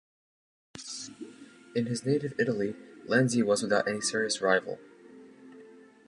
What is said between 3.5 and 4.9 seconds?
without any serious rival.